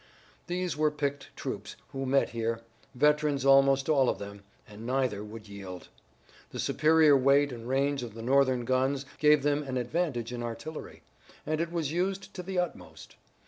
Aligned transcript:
These 0.47 0.75
were 0.75 0.89
picked 0.89 1.29
troops 1.35 1.75
who 1.89 2.07
met 2.07 2.29
here, 2.29 2.61
veterans 2.95 3.45
almost 3.45 3.87
all 3.87 4.09
of 4.09 4.17
them, 4.17 4.41
and 4.67 4.83
neither 4.83 5.23
would 5.23 5.47
yield. 5.47 5.89
The 6.49 6.59
superior 6.59 7.15
weight 7.15 7.51
and 7.51 7.69
range 7.69 8.01
of 8.01 8.15
the 8.15 8.23
Northern 8.23 8.65
guns 8.65 9.05
gave 9.19 9.43
them 9.43 9.61
an 9.61 9.77
advantage 9.77 10.33
in 10.33 10.41
artillery, 10.41 11.03
and 11.45 11.61
it 11.61 11.71
was 11.71 11.91
used 11.91 12.33
to 12.33 12.41
the 12.41 12.57
utmost. 12.57 13.15